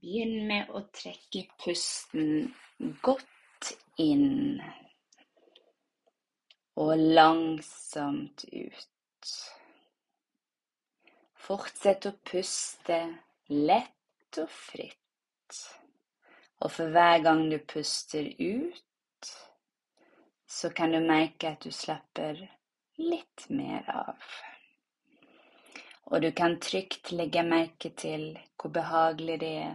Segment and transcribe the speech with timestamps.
[0.00, 2.50] Begynn med å trekke pusten
[3.02, 3.70] godt
[4.02, 4.60] inn
[6.76, 9.30] og langsomt ut.
[11.46, 12.98] Fortsett å puste
[13.48, 15.62] lett og fritt.
[16.60, 19.32] Og for hver gang du puster ut,
[20.46, 22.44] så kan du merke at du slapper
[23.00, 24.28] litt mer av.
[26.12, 28.28] Og du kan trygt legge merke til
[28.60, 29.74] hvor behagelig det er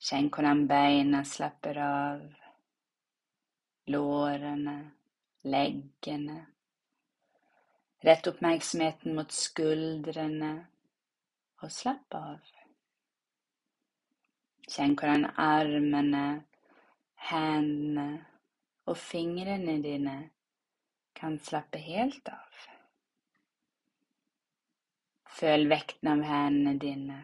[0.00, 2.20] Kjenn hvordan beina slapper av,
[3.92, 4.76] lårene,
[5.44, 6.38] leggene.
[8.00, 10.52] Rett oppmerksomheten mot skuldrene
[11.60, 12.38] og slapp av.
[14.70, 16.24] Kjenn hvordan armene,
[17.28, 18.06] hendene
[18.88, 20.16] og fingrene dine
[21.20, 22.64] kan slappe helt av.
[25.40, 27.20] Føl vekten av hendene dine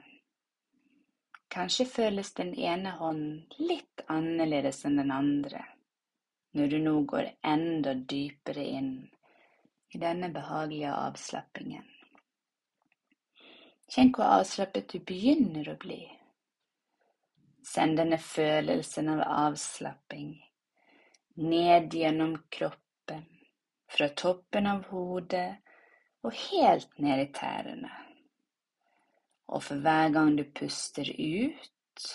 [1.57, 5.63] Kanskje føles den ene hånden litt annerledes enn den andre
[6.57, 8.91] når du nå går enda dypere inn
[9.93, 11.85] i denne behagelige avslappingen.
[13.93, 16.01] Kjenn hvor avslappet du begynner å bli.
[17.65, 20.33] Send denne følelsen av avslapping
[21.37, 23.25] ned gjennom kroppen,
[23.93, 25.49] fra toppen av hodet
[26.25, 27.93] og helt ned i tærne.
[29.49, 32.07] Og for hver gang du puster ut,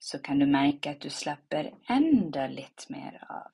[0.00, 3.52] så kan du merke at du slapper enda litt mer av,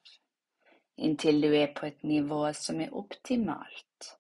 [0.97, 4.10] inntil du er på et nivå som er optimalt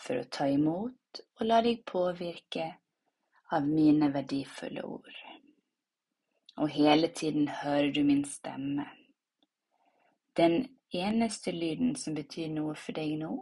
[0.00, 2.68] for å ta imot og la deg påvirke
[3.50, 5.16] av mine verdifulle ord.
[6.60, 8.86] Og hele tiden hører du min stemme.
[10.36, 13.32] Den eneste lyden som betyr noe for deg nå,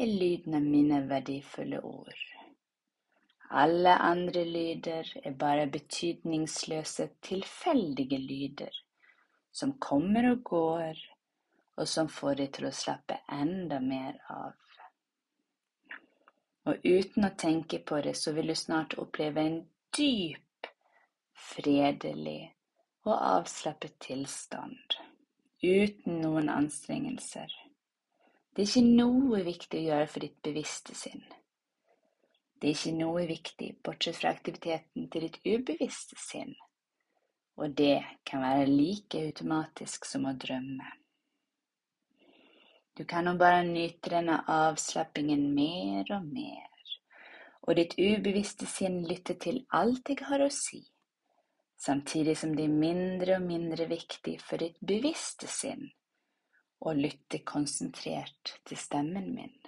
[0.00, 2.39] er lyden av mine verdifulle ord.
[3.50, 8.76] Alle andre lyder er bare betydningsløse, tilfeldige lyder
[9.52, 11.00] som kommer og går,
[11.76, 14.54] og som får deg til å slappe enda mer av.
[16.70, 19.58] Og uten å tenke på det, så vil du snart oppleve en
[19.96, 20.68] dyp,
[21.34, 22.52] fredelig
[23.08, 24.98] og avslappet tilstand,
[25.64, 27.50] uten noen anstrengelser.
[28.54, 31.24] Det er ikke noe viktig å gjøre for ditt bevisste sinn.
[32.60, 36.52] Det er ikke noe viktig bortsett fra aktiviteten til ditt ubevisste sinn,
[37.56, 40.90] og det kan være like automatisk som å drømme.
[42.98, 46.92] Du kan nå bare nyte denne avslappingen mer og mer,
[47.64, 50.82] og ditt ubevisste sinn lytter til alt jeg har å si,
[51.80, 55.88] samtidig som det er mindre og mindre viktig for ditt bevisste sinn
[56.84, 59.59] å lytte konsentrert til stemmen min.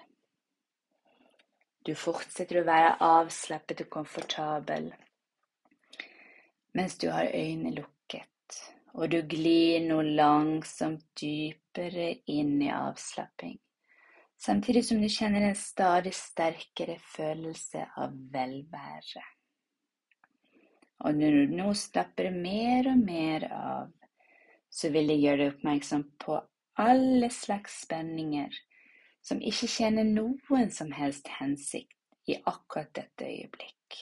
[1.82, 4.92] Du fortsetter å være avslappet og komfortabel
[6.72, 8.58] mens du har øynene lukket,
[8.96, 13.58] og du glir nå langsomt dypere inn i avslapping,
[14.40, 19.26] samtidig som du kjenner en stadig sterkere følelse av velvære.
[21.04, 23.92] Og når du nå slapper mer og mer av,
[24.72, 26.38] så vil jeg gjøre deg oppmerksom på
[26.80, 28.54] alle slags spenninger
[29.22, 31.94] som ikke tjener noen som helst hensikt
[32.26, 33.98] i akkurat dette øyeblikk.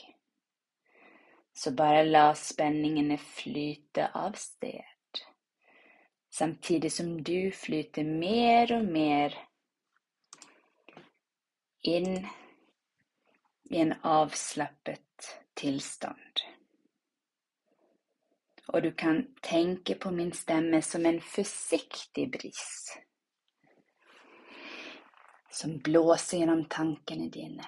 [1.55, 5.21] Så bare la spenningene flyte av sted,
[6.33, 9.37] samtidig som du flyter mer og mer
[11.85, 12.25] inn
[13.71, 15.29] i en avslappet
[15.59, 16.45] tilstand.
[18.71, 22.93] Og du kan tenke på min stemme som en forsiktig bris
[25.51, 27.67] som blåser gjennom tankene dine,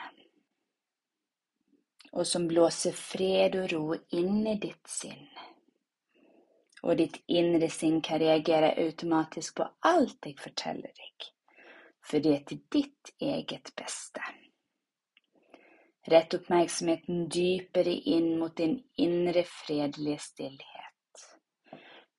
[2.12, 3.86] og som blåser fred og ro
[4.18, 5.26] inn i ditt sinn.
[6.82, 11.28] Og ditt indre sinn kan reagere automatisk på alt jeg forteller deg,
[12.02, 14.22] for det er til ditt eget beste.
[16.10, 21.26] Rett oppmerksomheten dypere inn mot din indre fredelige stillhet.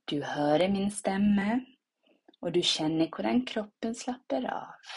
[0.07, 1.60] Du hører min stemme,
[2.39, 4.94] og du kjenner hvordan kroppen slapper av.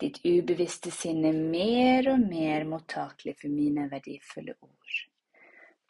[0.00, 5.00] Ditt ubevisste sinn er mer og mer mottakelig for mine verdifulle ord.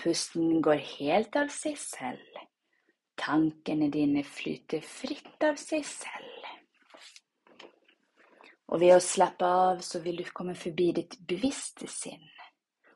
[0.00, 2.40] Pusten går helt av seg selv.
[3.20, 6.48] Tankene dine flyter fritt av seg selv.
[8.70, 12.26] Og ved å slappe av så vil du komme forbi ditt bevisste sinn.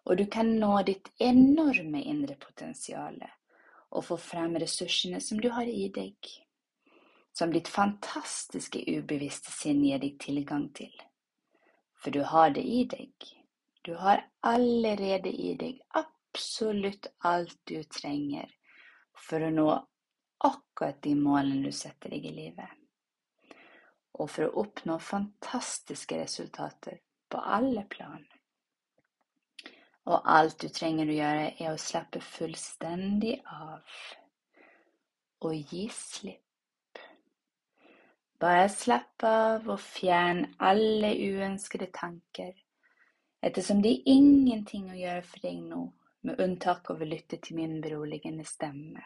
[0.05, 3.21] Og du kan nå ditt enorme indre potensial
[3.95, 6.15] og få frem ressursene som du har i deg.
[7.35, 10.93] Som ditt fantastiske ubevisste sinn gir deg tilgang til.
[11.99, 13.15] For du har det i deg.
[13.85, 18.53] Du har allerede i deg absolutt alt du trenger
[19.19, 19.67] for å nå
[20.45, 22.71] akkurat de målene du setter deg i livet.
[24.15, 28.23] Og for å oppnå fantastiske resultater på alle plan.
[30.05, 33.99] Og alt du trenger å gjøre, er å slappe fullstendig av
[35.45, 36.44] og gi slipp.
[38.45, 42.53] Bare slapp av og fjern alle uønskede tanker,
[43.41, 45.81] ettersom det er ingenting å gjøre for deg nå,
[46.29, 49.05] med unntak av å lytte til min beroligende stemme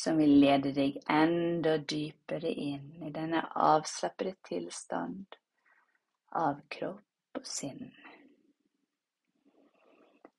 [0.00, 5.36] som vil lede deg enda dypere inn i denne avslappede tilstand
[6.40, 7.90] av kropp og sinn.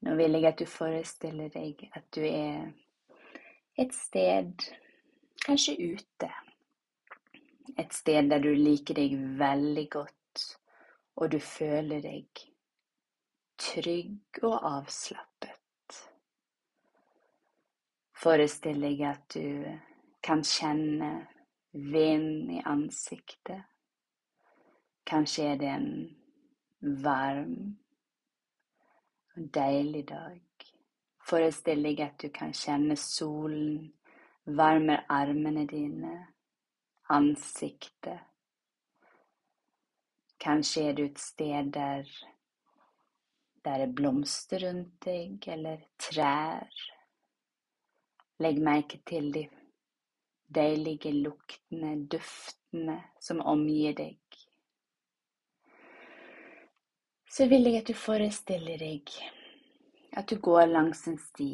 [0.01, 2.71] Nå vil jeg at du forestiller deg at du er
[3.77, 4.65] et sted,
[5.45, 6.31] kanskje ute.
[7.77, 10.45] Et sted der du liker deg veldig godt,
[11.15, 12.45] og du føler deg
[13.61, 15.97] trygg og avslappet.
[18.21, 19.65] Forestill deg at du
[20.21, 21.11] kan kjenne
[21.73, 23.63] vind i ansiktet.
[25.07, 27.55] Kanskje er det en varm
[29.35, 30.67] og deilig dag.
[31.25, 33.89] Forestill deg at du kan kjenne solen
[34.45, 36.13] varmer armene dine,
[37.11, 38.27] ansiktet.
[40.41, 42.07] Kanskje er du et sted der
[43.61, 46.69] det er blomster rundt deg, eller trær.
[48.41, 49.43] Legg merke til de
[50.49, 54.17] deilige luktene, duftene som omgir deg.
[57.29, 59.13] Så vil jeg at du forestiller deg
[60.17, 61.53] at du går langs en sti.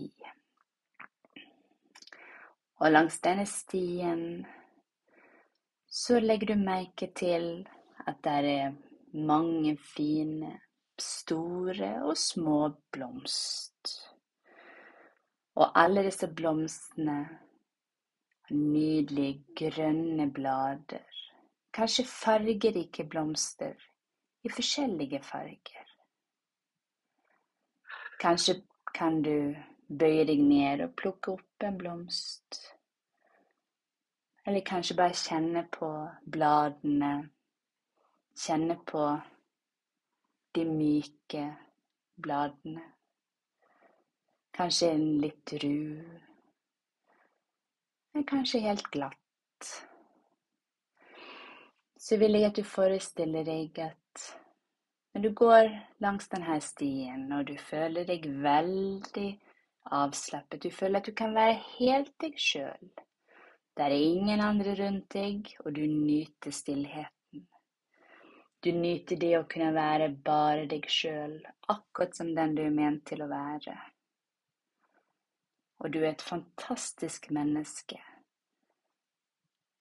[2.80, 4.46] Og langs denne stien
[5.98, 7.48] så legger du merke til
[8.06, 8.76] at det er
[9.14, 10.52] mange fine,
[11.02, 12.60] store og små
[12.94, 13.96] blomster.
[15.58, 21.18] Og alle disse blomstene har nydelige grønne blader.
[21.74, 23.74] Kanskje fargerike blomster
[24.46, 25.92] i forskjellige farger.
[28.22, 28.62] Kanskje
[28.94, 29.56] kan du
[29.90, 32.77] bøye deg ned og plukke opp en blomst.
[34.48, 35.90] Eller kanskje bare kjenne på
[36.24, 37.12] bladene.
[38.38, 39.04] Kjenne på
[40.56, 41.44] de myke
[42.16, 42.86] bladene.
[44.58, 45.74] Kanskje en litt ru,
[48.18, 49.68] men kanskje helt glatt.
[51.98, 54.24] Så vil jeg at du forestiller deg at
[55.14, 55.70] når du går
[56.02, 59.28] langs denne stien, og du føler deg veldig
[60.00, 62.90] avslappet, du føler at du kan være helt deg sjøl.
[63.78, 67.44] Der er ingen andre rundt deg, og du nyter stillheten.
[68.64, 71.38] Du nyter det å kunne være bare deg sjøl,
[71.70, 73.78] akkurat som den du er ment til å være
[75.78, 78.00] og du er et fantastisk menneske.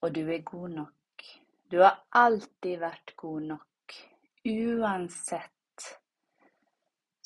[0.05, 1.25] Og du er god nok.
[1.73, 3.97] Du har alltid vært god nok.
[4.47, 5.87] Uansett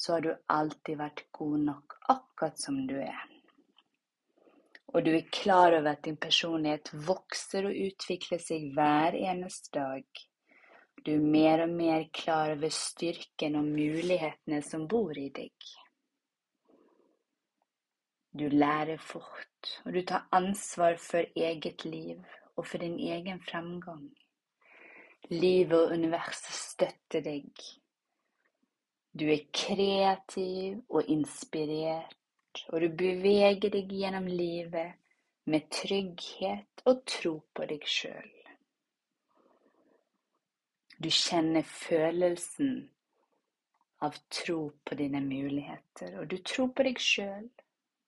[0.01, 3.30] så har du alltid vært god nok akkurat som du er.
[4.91, 10.07] Og du er klar over at din personlighet vokser og utvikler seg hver eneste dag.
[11.07, 15.71] Du er mer og mer klar over styrken og mulighetene som bor i deg.
[18.31, 22.21] Du lærer fort, og du tar ansvar for eget liv
[22.57, 24.05] og for din egen fremgang.
[25.31, 27.51] Livet og universet støtter deg.
[29.11, 32.20] Du er kreativ og inspirert,
[32.73, 34.97] og du beveger deg gjennom livet
[35.51, 38.33] med trygghet og tro på deg sjøl.
[41.01, 42.75] Du kjenner følelsen
[44.05, 47.49] av tro på dine muligheter, og du tror på deg sjøl.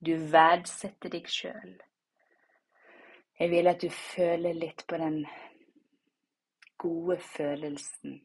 [0.02, 1.78] Du verdsetter deg sjøl.
[3.38, 5.22] Jeg vil at du føler litt på den
[6.82, 8.18] gode følelsen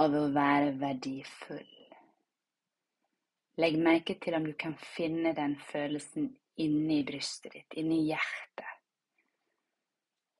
[0.00, 1.81] av å være verdifull.
[3.62, 8.66] Legg merke til om du kan finne den følelsen inni brystet ditt, inni hjertet.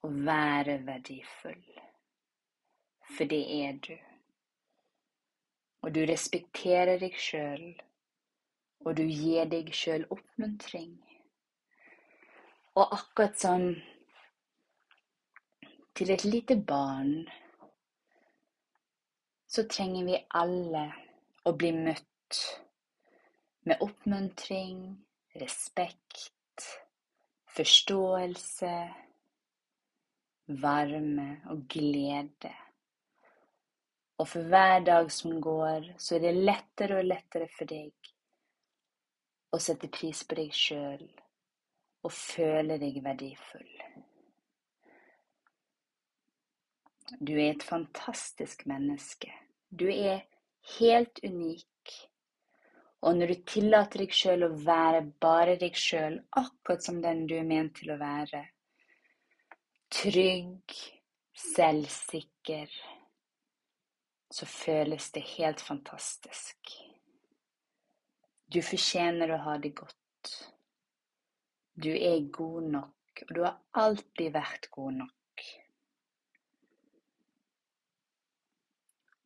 [0.02, 1.62] Å være verdifull.
[3.12, 3.94] For det er du.
[5.82, 7.72] Og du respekterer deg sjøl
[8.84, 10.94] og du gir deg sjøl oppmuntring.
[12.74, 13.68] Og akkurat som
[15.94, 17.28] til et lite barn,
[19.46, 20.86] så trenger vi alle
[21.44, 22.40] å bli møtt
[23.62, 25.06] med oppmuntring,
[25.38, 26.66] respekt,
[27.56, 28.74] forståelse,
[30.62, 32.52] varme og glede.
[34.18, 38.12] Og for hver dag som går, så er det lettere og lettere for deg
[39.52, 41.04] å sette pris på deg sjøl
[42.02, 43.74] og føle deg verdifull.
[47.20, 49.30] Du er et fantastisk menneske.
[49.68, 50.24] Du er
[50.78, 51.66] helt unik.
[53.02, 57.34] Og når du tillater deg sjøl å være bare deg sjøl, akkurat som den du
[57.38, 58.44] er ment til å være,
[59.92, 60.76] trygg,
[61.34, 62.76] selvsikker,
[64.32, 66.76] så føles det helt fantastisk.
[68.52, 70.32] Du fortjener å ha det godt.
[71.74, 75.21] Du er god nok, og du har alltid vært god nok.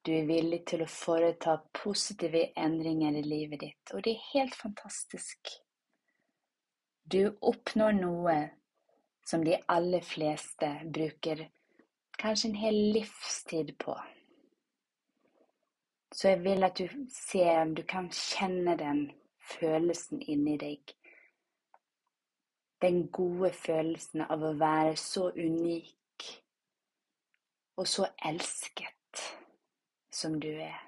[0.06, 4.54] Du er villig til å foreta positive endringer i livet ditt, og det er helt
[4.54, 5.50] fantastisk.
[7.10, 8.36] Du oppnår noe
[9.26, 11.48] som de aller fleste bruker
[12.22, 13.96] kanskje en hel livstid på.
[16.14, 19.08] Så jeg vil at du ser om du kan kjenne den
[19.56, 20.94] følelsen inni deg.
[22.82, 26.30] Den gode følelsen av å være så unik
[27.76, 28.94] og så elsket
[30.10, 30.78] som du er.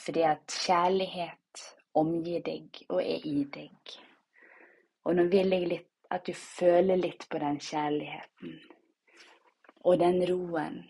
[0.00, 1.64] Fordi at kjærlighet
[1.94, 3.96] omgir deg og er i deg.
[5.04, 8.56] Og nå vil jeg litt, at du føler litt på den kjærligheten
[9.80, 10.80] og den roen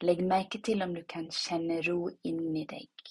[0.00, 3.10] Legg merke til om du kan kjenne ro inni deg.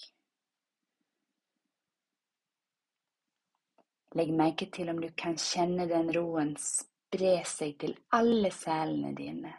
[4.17, 9.53] Legg merke til om du kan kjenne den roen spre seg til alle selene dine.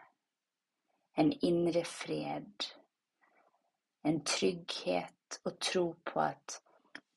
[1.18, 2.66] En indre fred,
[4.06, 6.60] en trygghet og tro på at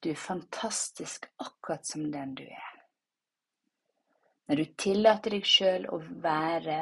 [0.04, 2.74] du er fantastisk akkurat som den du er.
[4.48, 6.80] Når du tillater deg sjøl å være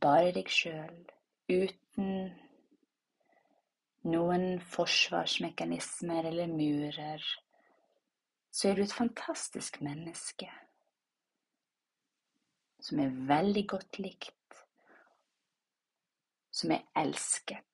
[0.00, 0.96] bare deg sjøl,
[1.50, 2.30] uten
[4.06, 7.24] noen forsvarsmekanismer eller murer,
[8.52, 10.48] så er du et fantastisk menneske
[12.86, 14.35] som er veldig godt likt,
[16.56, 17.64] som er elsket.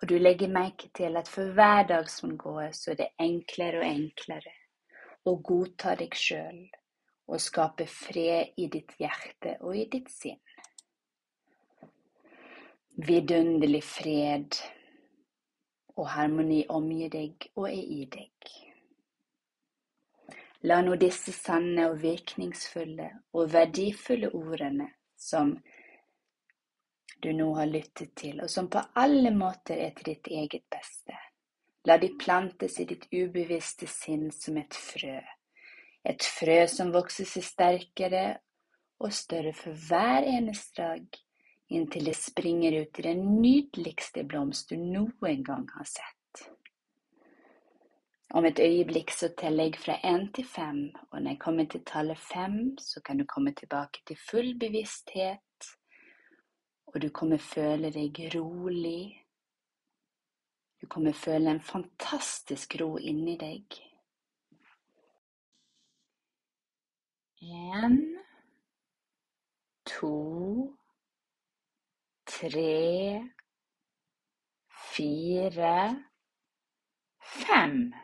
[0.00, 3.80] Og du legger merke til at for hver dag som går, så er det enklere
[3.80, 4.54] og enklere
[5.24, 6.64] å godta deg sjøl
[7.24, 10.40] og skape fred i ditt hjerte og i ditt sinn.
[13.00, 14.60] Vidunderlig fred
[15.96, 18.52] og harmoni omgir deg og er i deg.
[20.68, 24.90] La nå disse sanne og virkningsfulle og verdifulle ordene
[25.24, 25.54] som
[27.24, 31.16] du nå har lyttet til, og som på alle måter er til ditt eget beste,
[31.88, 35.16] la de plantes i ditt ubevisste sinn som et frø
[36.04, 38.24] et frø som vokser seg sterkere
[39.00, 41.06] og større for hver eneste dag,
[41.74, 46.13] inntil det springer ut i den nydeligste blomst du noen gang har sett.
[48.34, 51.84] Om et øyeblikk så teller jeg fra én til fem, og når jeg kommer til
[51.84, 55.68] tallet fem, så kan du komme tilbake til full bevissthet,
[56.86, 59.22] og du kommer føle deg rolig.
[60.82, 63.78] Du kommer føle en fantastisk ro inni deg.
[67.40, 67.98] En,
[69.86, 70.74] to,
[72.26, 73.30] tre,
[74.90, 75.76] fire,
[77.20, 77.94] fem.